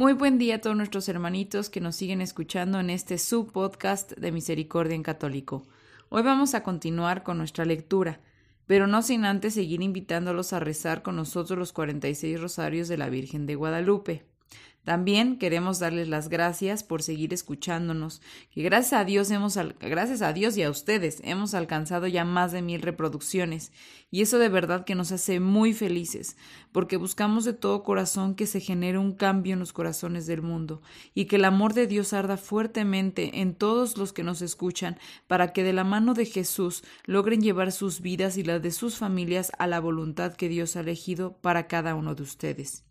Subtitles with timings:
[0.00, 4.32] Muy buen día a todos nuestros hermanitos que nos siguen escuchando en este subpodcast de
[4.32, 5.62] Misericordia en Católico.
[6.08, 8.18] Hoy vamos a continuar con nuestra lectura,
[8.66, 13.10] pero no sin antes seguir invitándolos a rezar con nosotros los 46 rosarios de la
[13.10, 14.24] Virgen de Guadalupe.
[14.84, 20.32] También queremos darles las gracias por seguir escuchándonos, que gracias a Dios hemos gracias a
[20.32, 23.72] Dios y a ustedes hemos alcanzado ya más de mil reproducciones,
[24.10, 26.38] y eso de verdad que nos hace muy felices,
[26.72, 30.80] porque buscamos de todo corazón que se genere un cambio en los corazones del mundo,
[31.14, 35.52] y que el amor de Dios arda fuertemente en todos los que nos escuchan, para
[35.52, 39.52] que de la mano de Jesús logren llevar sus vidas y las de sus familias
[39.58, 42.89] a la voluntad que Dios ha elegido para cada uno de ustedes.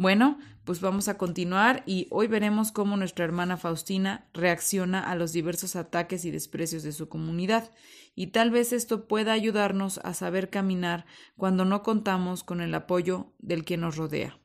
[0.00, 5.34] Bueno, pues vamos a continuar y hoy veremos cómo nuestra hermana Faustina reacciona a los
[5.34, 7.70] diversos ataques y desprecios de su comunidad,
[8.14, 11.04] y tal vez esto pueda ayudarnos a saber caminar
[11.36, 14.40] cuando no contamos con el apoyo del que nos rodea.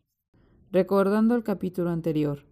[0.73, 2.45] Recordando el capítulo anterior,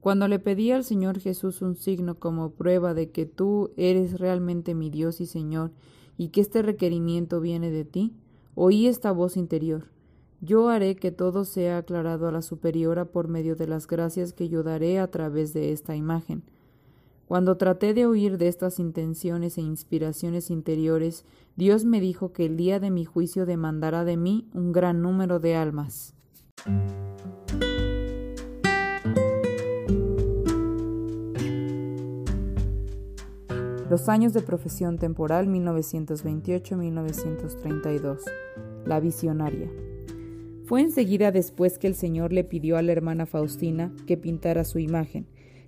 [0.00, 4.74] cuando le pedí al Señor Jesús un signo como prueba de que tú eres realmente
[4.74, 5.74] mi Dios y Señor,
[6.16, 8.16] y que este requerimiento viene de ti,
[8.54, 9.90] oí esta voz interior
[10.40, 14.48] yo haré que todo sea aclarado a la superiora por medio de las gracias que
[14.48, 16.44] yo daré a través de esta imagen.
[17.26, 22.56] Cuando traté de huir de estas intenciones e inspiraciones interiores, Dios me dijo que el
[22.56, 26.14] día de mi juicio demandará de mí un gran número de almas.
[33.90, 38.20] Los años de profesión temporal 1928-1932.
[38.84, 39.68] La visionaria.
[40.68, 44.78] Fue enseguida después que el Señor le pidió a la hermana Faustina que pintara su
[44.78, 45.26] imagen,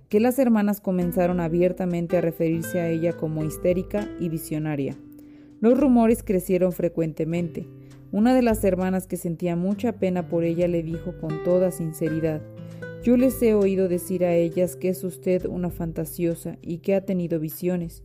[0.09, 4.95] que las hermanas comenzaron abiertamente a referirse a ella como histérica y visionaria.
[5.59, 7.67] Los rumores crecieron frecuentemente.
[8.11, 12.43] Una de las hermanas que sentía mucha pena por ella le dijo con toda sinceridad,
[13.01, 17.05] yo les he oído decir a ellas que es usted una fantasiosa y que ha
[17.05, 18.03] tenido visiones.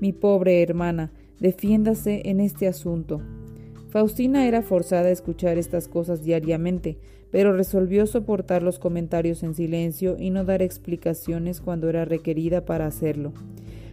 [0.00, 3.20] Mi pobre hermana, defiéndase en este asunto.
[3.96, 6.98] Faustina era forzada a escuchar estas cosas diariamente,
[7.30, 12.84] pero resolvió soportar los comentarios en silencio y no dar explicaciones cuando era requerida para
[12.84, 13.32] hacerlo.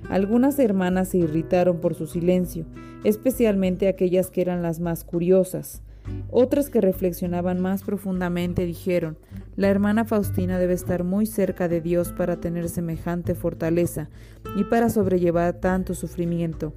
[0.10, 2.66] Algunas hermanas se irritaron por su silencio,
[3.06, 5.82] especialmente aquellas que eran las más curiosas.
[6.30, 9.18] Otras que reflexionaban más profundamente dijeron,
[9.56, 14.10] la hermana Faustina debe estar muy cerca de Dios para tener semejante fortaleza
[14.58, 16.74] y para sobrellevar tanto sufrimiento.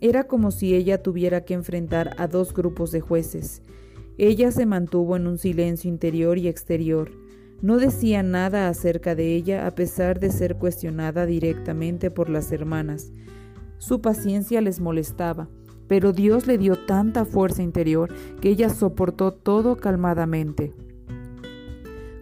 [0.00, 3.62] Era como si ella tuviera que enfrentar a dos grupos de jueces.
[4.16, 7.10] Ella se mantuvo en un silencio interior y exterior.
[7.62, 13.12] No decía nada acerca de ella a pesar de ser cuestionada directamente por las hermanas.
[13.78, 15.48] Su paciencia les molestaba,
[15.88, 20.74] pero Dios le dio tanta fuerza interior que ella soportó todo calmadamente.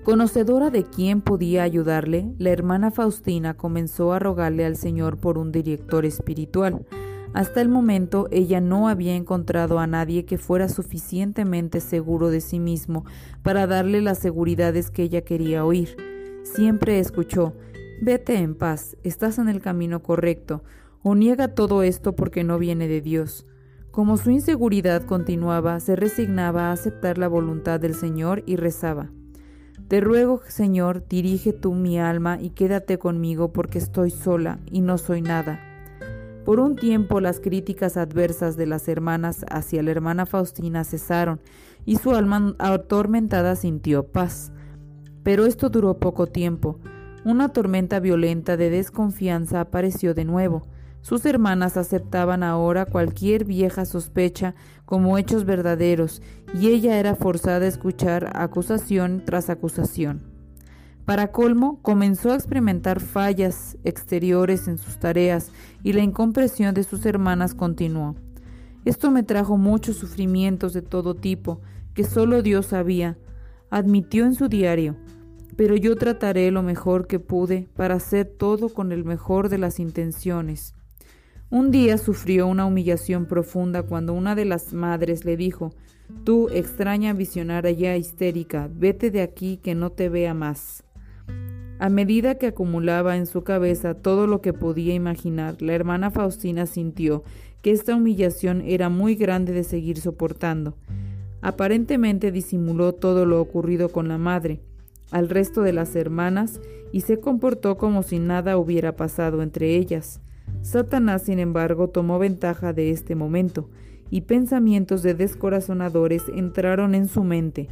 [0.04, 5.50] Conocedora de quién podía ayudarle, la hermana Faustina comenzó a rogarle al Señor por un
[5.50, 6.86] director espiritual.
[7.36, 12.58] Hasta el momento ella no había encontrado a nadie que fuera suficientemente seguro de sí
[12.58, 13.04] mismo
[13.42, 15.98] para darle las seguridades que ella quería oír.
[16.44, 17.52] Siempre escuchó
[18.00, 20.64] Vete en paz, estás en el camino correcto,
[21.02, 23.44] o niega todo esto porque no viene de Dios.
[23.90, 29.10] Como su inseguridad continuaba, se resignaba a aceptar la voluntad del Señor y rezaba.
[29.88, 34.96] Te ruego, Señor, dirige tú mi alma y quédate conmigo porque estoy sola y no
[34.96, 35.65] soy nada.
[36.46, 41.40] Por un tiempo las críticas adversas de las hermanas hacia la hermana Faustina cesaron
[41.84, 44.52] y su alma atormentada sintió paz.
[45.24, 46.78] Pero esto duró poco tiempo.
[47.24, 50.68] Una tormenta violenta de desconfianza apareció de nuevo.
[51.00, 54.54] Sus hermanas aceptaban ahora cualquier vieja sospecha
[54.84, 56.22] como hechos verdaderos
[56.54, 60.35] y ella era forzada a escuchar acusación tras acusación.
[61.06, 65.52] Para colmo, comenzó a experimentar fallas exteriores en sus tareas
[65.84, 68.16] y la incompresión de sus hermanas continuó.
[68.84, 71.60] Esto me trajo muchos sufrimientos de todo tipo,
[71.94, 73.16] que solo Dios sabía,
[73.70, 74.96] admitió en su diario,
[75.54, 79.78] pero yo trataré lo mejor que pude para hacer todo con el mejor de las
[79.78, 80.74] intenciones.
[81.50, 85.72] Un día sufrió una humillación profunda cuando una de las madres le dijo,
[86.24, 90.82] Tú, extraña visionaria histérica, vete de aquí que no te vea más.
[91.78, 96.64] A medida que acumulaba en su cabeza todo lo que podía imaginar, la hermana Faustina
[96.64, 97.22] sintió
[97.60, 100.76] que esta humillación era muy grande de seguir soportando.
[101.42, 104.60] Aparentemente disimuló todo lo ocurrido con la madre,
[105.10, 106.60] al resto de las hermanas,
[106.92, 110.20] y se comportó como si nada hubiera pasado entre ellas.
[110.62, 113.68] Satanás, sin embargo, tomó ventaja de este momento,
[114.10, 117.68] y pensamientos de descorazonadores entraron en su mente.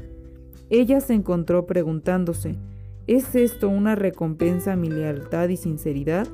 [0.68, 2.56] Ella se encontró preguntándose,
[3.06, 6.26] ¿es esto una recompensa a mi lealtad y sinceridad?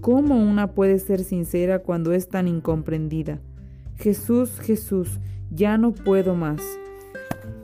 [0.00, 3.40] ¿Cómo una puede ser sincera cuando es tan incomprendida?
[3.96, 5.20] Jesús, Jesús,
[5.50, 6.62] ya no puedo más.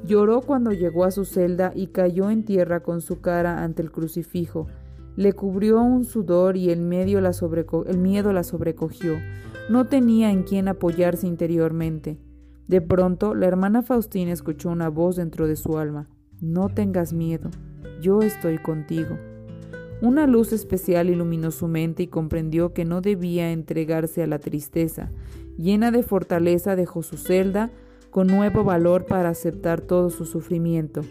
[0.04, 3.92] Lloró cuando llegó a su celda y cayó en tierra con su cara ante el
[3.92, 4.66] crucifijo.
[5.14, 9.18] Le cubrió un sudor y el, el miedo la sobrecogió.
[9.68, 12.18] No tenía en quién apoyarse interiormente.
[12.66, 16.08] De pronto, la hermana Faustina escuchó una voz dentro de su alma.
[16.40, 17.50] No tengas miedo,
[18.02, 19.16] yo estoy contigo.
[20.02, 25.12] Una luz especial iluminó su mente y comprendió que no debía entregarse a la tristeza.
[25.56, 27.70] Llena de fortaleza dejó su celda
[28.10, 31.02] con nuevo valor para aceptar todo su sufrimiento.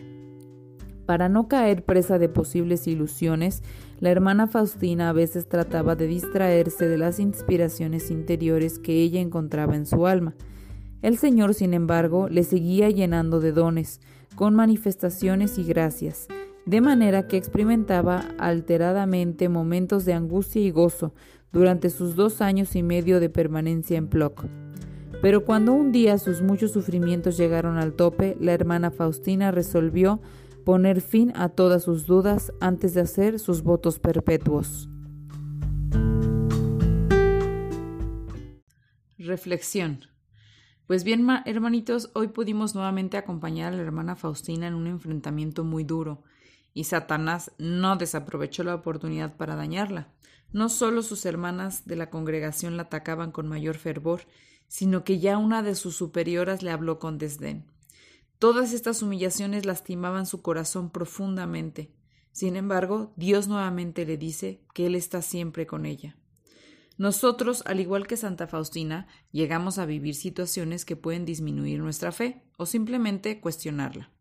[1.05, 3.63] Para no caer presa de posibles ilusiones,
[3.99, 9.75] la hermana Faustina a veces trataba de distraerse de las inspiraciones interiores que ella encontraba
[9.75, 10.35] en su alma.
[11.01, 14.01] El Señor, sin embargo, le seguía llenando de dones,
[14.35, 16.27] con manifestaciones y gracias,
[16.65, 21.13] de manera que experimentaba alteradamente momentos de angustia y gozo
[21.51, 24.45] durante sus dos años y medio de permanencia en Plock.
[25.21, 30.19] Pero cuando un día sus muchos sufrimientos llegaron al tope, la hermana Faustina resolvió
[30.65, 34.89] poner fin a todas sus dudas antes de hacer sus votos perpetuos.
[39.17, 40.05] Reflexión.
[40.87, 45.83] Pues bien, hermanitos, hoy pudimos nuevamente acompañar a la hermana Faustina en un enfrentamiento muy
[45.83, 46.23] duro,
[46.73, 50.09] y Satanás no desaprovechó la oportunidad para dañarla.
[50.53, 54.21] No solo sus hermanas de la congregación la atacaban con mayor fervor,
[54.68, 57.65] sino que ya una de sus superioras le habló con desdén.
[58.39, 61.91] Todas estas humillaciones lastimaban su corazón profundamente.
[62.31, 66.15] Sin embargo, Dios nuevamente le dice que Él está siempre con ella.
[66.97, 72.44] Nosotros, al igual que Santa Faustina, llegamos a vivir situaciones que pueden disminuir nuestra fe
[72.57, 74.12] o simplemente cuestionarla.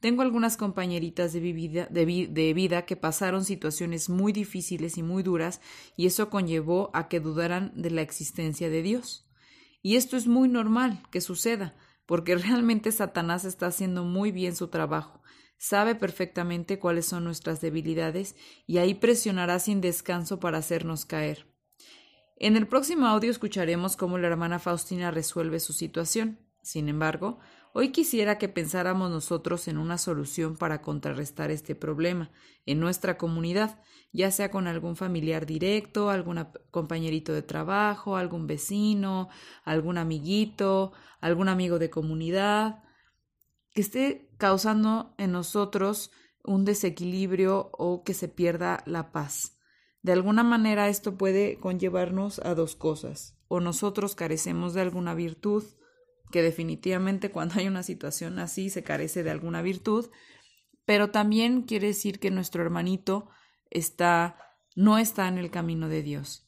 [0.00, 5.60] Tengo algunas compañeritas de vida, que pasaron situaciones muy difíciles y muy duras
[5.96, 9.26] y eso conllevó a que dudaran de la existencia de Dios.
[9.82, 14.68] Y esto es muy normal que suceda, porque realmente Satanás está haciendo muy bien su
[14.68, 15.22] trabajo.
[15.58, 21.46] Sabe perfectamente cuáles son nuestras debilidades y ahí presionará sin descanso para hacernos caer.
[22.36, 26.38] En el próximo audio escucharemos cómo la hermana Faustina resuelve su situación.
[26.60, 27.38] Sin embargo,
[27.76, 32.30] hoy quisiera que pensáramos nosotros en una solución para contrarrestar este problema
[32.64, 33.82] en nuestra comunidad,
[34.14, 39.28] ya sea con algún familiar directo, algún compañerito de trabajo, algún vecino,
[39.62, 42.82] algún amiguito, algún amigo de comunidad,
[43.74, 46.10] que esté causando en nosotros
[46.44, 49.58] un desequilibrio o que se pierda la paz.
[50.00, 53.36] De alguna manera esto puede conllevarnos a dos cosas.
[53.48, 55.62] O nosotros carecemos de alguna virtud,
[56.30, 60.10] que definitivamente cuando hay una situación así se carece de alguna virtud,
[60.84, 63.28] pero también quiere decir que nuestro hermanito
[63.70, 64.38] está
[64.76, 66.46] no está en el camino de Dios.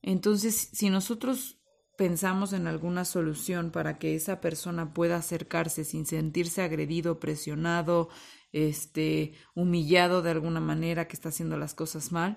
[0.00, 1.60] Entonces, si nosotros
[1.96, 8.08] pensamos en alguna solución para que esa persona pueda acercarse sin sentirse agredido, presionado,
[8.52, 12.36] este, humillado de alguna manera que está haciendo las cosas mal,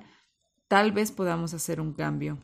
[0.68, 2.44] tal vez podamos hacer un cambio.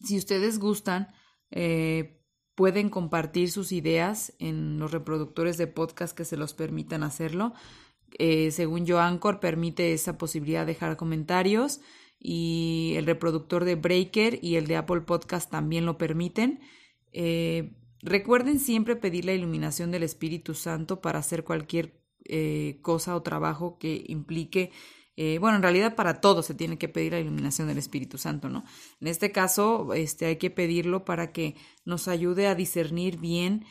[0.00, 1.12] Si ustedes gustan,
[1.50, 2.19] eh,
[2.60, 7.54] pueden compartir sus ideas en los reproductores de podcast que se los permitan hacerlo.
[8.18, 11.80] Eh, según yo, Anchor permite esa posibilidad de dejar comentarios
[12.18, 16.60] y el reproductor de Breaker y el de Apple Podcast también lo permiten.
[17.14, 23.22] Eh, recuerden siempre pedir la iluminación del Espíritu Santo para hacer cualquier eh, cosa o
[23.22, 24.70] trabajo que implique
[25.22, 28.48] eh, bueno, en realidad para todo se tiene que pedir la iluminación del Espíritu Santo,
[28.48, 28.64] ¿no?
[29.00, 33.64] En este caso, este, hay que pedirlo para que nos ayude a discernir bien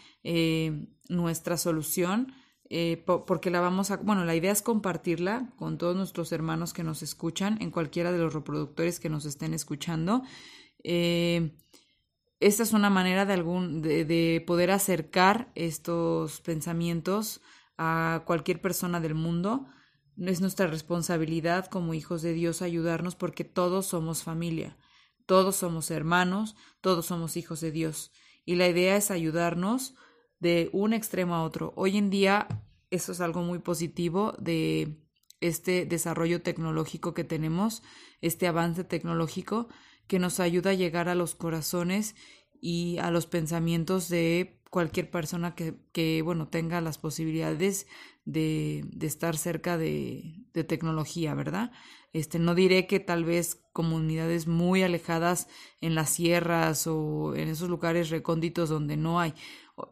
[1.07, 2.33] nuestra solución
[2.71, 6.83] eh, porque la vamos a, bueno, la idea es compartirla con todos nuestros hermanos que
[6.83, 10.21] nos escuchan en cualquiera de los reproductores que nos estén escuchando.
[10.83, 11.57] Eh,
[12.39, 17.41] esta es una manera de, algún, de poder acercar estos pensamientos
[17.77, 19.65] a cualquier persona del mundo.
[20.25, 24.77] Es nuestra responsabilidad como hijos de Dios ayudarnos porque todos somos familia,
[25.25, 28.11] todos somos hermanos, todos somos hijos de Dios.
[28.45, 29.95] Y la idea es ayudarnos
[30.39, 31.73] de un extremo a otro.
[31.75, 32.47] Hoy en día
[32.89, 34.97] eso es algo muy positivo de
[35.41, 37.81] este desarrollo tecnológico que tenemos,
[38.21, 39.69] este avance tecnológico
[40.07, 42.15] que nos ayuda a llegar a los corazones
[42.61, 47.87] y a los pensamientos de cualquier persona que, que bueno, tenga las posibilidades
[48.31, 50.35] de, estar cerca de,
[50.67, 51.71] tecnología, ¿verdad?
[52.11, 55.47] Este, no diré que tal vez comunidades muy alejadas
[55.79, 59.33] en las sierras o en esos lugares recónditos donde no hay.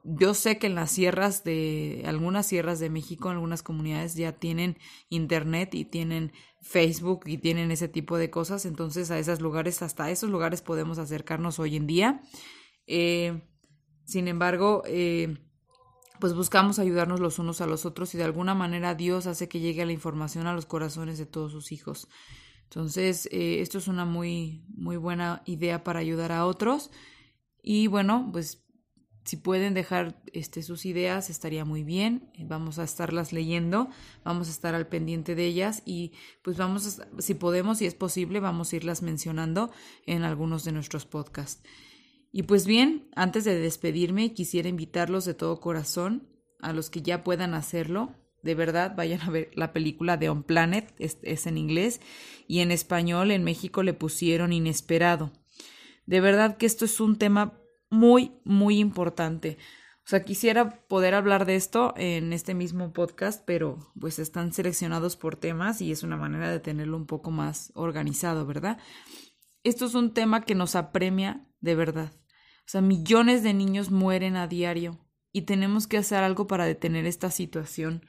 [0.04, 4.78] Yo sé que en las sierras de algunas sierras de México, algunas comunidades ya tienen
[5.10, 10.12] internet y tienen Facebook y tienen ese tipo de cosas, entonces a esos lugares, hasta
[10.12, 12.22] esos lugares podemos acercarnos hoy en día.
[12.88, 13.42] Eh,
[14.04, 15.38] sin embargo, eh,
[16.20, 19.60] pues buscamos ayudarnos los unos a los otros y de alguna manera Dios hace que
[19.60, 22.08] llegue la información a los corazones de todos sus hijos.
[22.64, 26.92] Entonces, eh, esto es una muy, muy buena idea para ayudar a otros.
[27.62, 28.68] Y bueno, pues
[29.28, 32.32] si pueden dejar este, sus ideas, estaría muy bien.
[32.40, 33.90] Vamos a estarlas leyendo,
[34.24, 37.94] vamos a estar al pendiente de ellas y pues vamos, a, si podemos, si es
[37.94, 39.70] posible, vamos a irlas mencionando
[40.06, 41.62] en algunos de nuestros podcasts.
[42.38, 46.30] Y pues bien, antes de despedirme, quisiera invitarlos de todo corazón
[46.62, 48.14] a los que ya puedan hacerlo.
[48.44, 52.00] De verdad, vayan a ver la película de On Planet, es, es en inglés,
[52.48, 55.32] y en español en México le pusieron Inesperado.
[56.06, 59.58] De verdad que esto es un tema muy, muy importante.
[60.06, 65.16] O sea, quisiera poder hablar de esto en este mismo podcast, pero pues están seleccionados
[65.16, 68.78] por temas y es una manera de tenerlo un poco más organizado, ¿verdad?
[69.64, 72.12] Esto es un tema que nos apremia de verdad.
[72.68, 75.00] O sea, millones de niños mueren a diario
[75.32, 78.06] y tenemos que hacer algo para detener esta situación.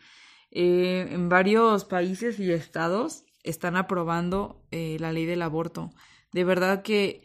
[0.50, 5.90] Eh, en varios países y estados están aprobando eh, la ley del aborto.
[6.32, 7.22] De verdad que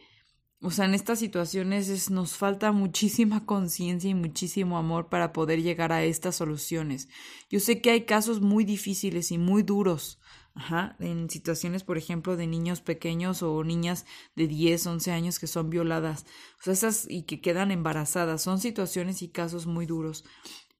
[0.65, 5.61] o sea, en estas situaciones es, nos falta muchísima conciencia y muchísimo amor para poder
[5.61, 7.09] llegar a estas soluciones.
[7.49, 10.21] Yo sé que hay casos muy difíciles y muy duros,
[10.55, 14.05] ajá, en situaciones, por ejemplo, de niños pequeños o niñas
[14.35, 16.25] de 10, 11 años que son violadas,
[16.59, 20.23] o sea, esas y que quedan embarazadas, son situaciones y casos muy duros,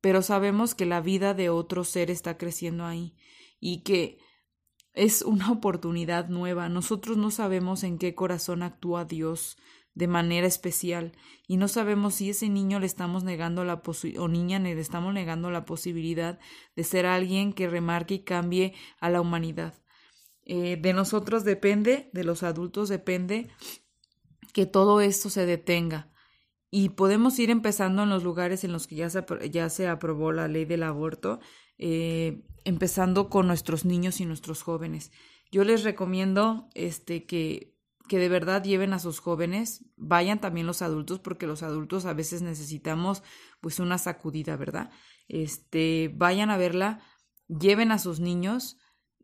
[0.02, 3.16] pero sabemos que la vida de otro ser está creciendo ahí
[3.60, 4.18] y que
[4.94, 6.70] es una oportunidad nueva.
[6.70, 9.58] Nosotros no sabemos en qué corazón actúa Dios
[9.96, 11.14] de manera especial
[11.48, 13.82] y no sabemos si ese niño le estamos negando la
[14.18, 16.40] o niña le estamos negando la posibilidad
[16.76, 19.74] de ser alguien que remarque y cambie a la humanidad.
[20.46, 23.50] Eh, de nosotros depende, de los adultos depende
[24.54, 26.12] que todo esto se detenga
[26.70, 30.32] y podemos ir empezando en los lugares en los que ya se, ya se aprobó
[30.32, 31.40] la ley del aborto
[31.78, 35.12] eh, empezando con nuestros niños y nuestros jóvenes.
[35.52, 37.73] Yo les recomiendo este, que,
[38.08, 42.14] que de verdad lleven a sus jóvenes, vayan también los adultos, porque los adultos a
[42.14, 43.24] veces necesitamos
[43.62, 44.92] pues una sacudida, ¿verdad?
[45.28, 47.02] Este, vayan a verla,
[47.48, 48.78] lleven a sus niños,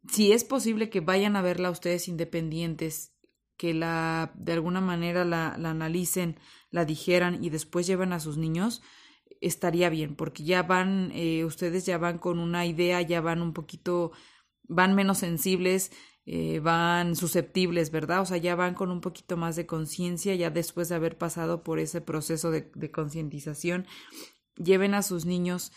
[0.07, 3.13] si es posible que vayan a verla ustedes independientes,
[3.57, 6.39] que la de alguna manera la, la analicen,
[6.71, 8.81] la dijeran y después lleven a sus niños,
[9.41, 13.53] estaría bien, porque ya van, eh, ustedes ya van con una idea, ya van un
[13.53, 14.11] poquito,
[14.63, 15.91] van menos sensibles,
[16.31, 18.21] eh, van susceptibles, ¿verdad?
[18.21, 21.63] O sea, ya van con un poquito más de conciencia, ya después de haber pasado
[21.63, 23.87] por ese proceso de, concientización,
[24.55, 25.71] lleven a sus niños.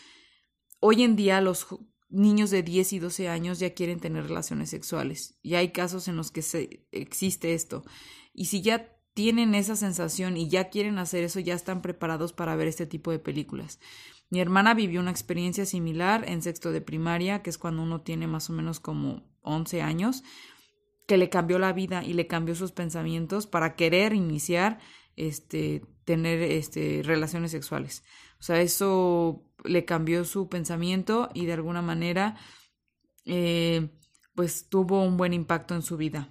[0.79, 1.65] Hoy en día los
[2.07, 6.17] niños de 10 y 12 años ya quieren tener relaciones sexuales y hay casos en
[6.17, 7.83] los que se, existe esto.
[8.31, 12.55] Y si ya tienen esa sensación y ya quieren hacer eso, ya están preparados para
[12.55, 13.79] ver este tipo de películas.
[14.33, 18.25] Mi hermana vivió una experiencia similar en sexto de primaria, que es cuando uno tiene
[18.25, 20.23] más o menos como 11 años,
[21.05, 24.79] que le cambió la vida y le cambió sus pensamientos para querer iniciar
[25.17, 28.03] este tener este relaciones sexuales.
[28.39, 32.35] O sea, eso le cambió su pensamiento y de alguna manera
[33.25, 33.87] eh,
[34.33, 36.27] pues tuvo un buen impacto en su vida.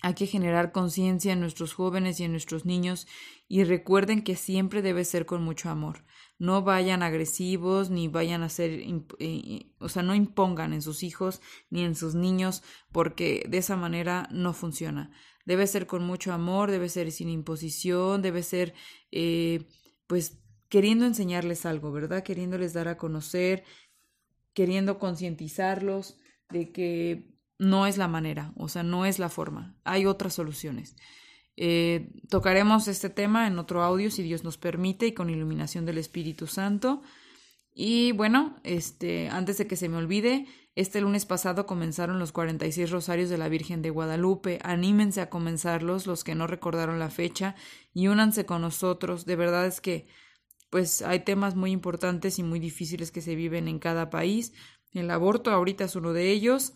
[0.00, 3.08] Hay que generar conciencia en nuestros jóvenes y en nuestros niños
[3.48, 6.04] y recuerden que siempre debe ser con mucho amor.
[6.40, 8.82] No vayan agresivos ni vayan a ser,
[9.18, 13.76] eh, o sea, no impongan en sus hijos ni en sus niños porque de esa
[13.76, 15.12] manera no funciona.
[15.44, 18.72] Debe ser con mucho amor, debe ser sin imposición, debe ser,
[19.12, 19.68] eh,
[20.06, 22.22] pues, queriendo enseñarles algo, ¿verdad?
[22.22, 23.62] Queriéndoles dar a conocer,
[24.54, 26.16] queriendo concientizarlos
[26.48, 29.78] de que no es la manera, o sea, no es la forma.
[29.84, 30.96] Hay otras soluciones.
[31.62, 35.98] Eh, tocaremos este tema en otro audio, si Dios nos permite, y con iluminación del
[35.98, 37.02] Espíritu Santo.
[37.74, 42.90] Y bueno, este, antes de que se me olvide, este lunes pasado comenzaron los 46
[42.90, 44.58] rosarios de la Virgen de Guadalupe.
[44.62, 47.56] Anímense a comenzarlos, los que no recordaron la fecha,
[47.92, 49.26] y únanse con nosotros.
[49.26, 50.06] De verdad es que
[50.70, 54.54] pues hay temas muy importantes y muy difíciles que se viven en cada país.
[54.94, 56.72] El aborto ahorita es uno de ellos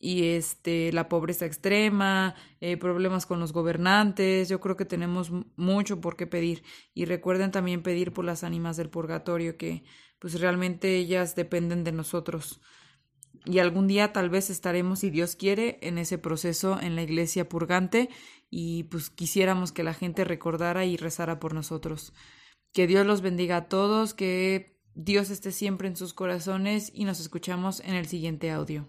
[0.00, 4.48] y este la pobreza extrema, eh, problemas con los gobernantes.
[4.48, 6.64] Yo creo que tenemos mucho por qué pedir
[6.94, 9.84] y recuerden también pedir por las ánimas del purgatorio que
[10.18, 12.60] pues realmente ellas dependen de nosotros.
[13.44, 17.48] Y algún día tal vez estaremos, si Dios quiere, en ese proceso en la iglesia
[17.48, 18.10] purgante
[18.50, 22.12] y pues quisiéramos que la gente recordara y rezara por nosotros.
[22.72, 27.20] Que Dios los bendiga a todos, que Dios esté siempre en sus corazones y nos
[27.20, 28.88] escuchamos en el siguiente audio.